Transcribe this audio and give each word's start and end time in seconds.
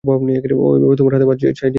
ও, 0.03 0.11
এভাবে 0.77 0.95
তোমার 0.97 1.11
বাড়া 1.11 1.25
ভাতে 1.25 1.41
ছাই 1.41 1.51
দিয়ে 1.51 1.61
গেল? 1.61 1.69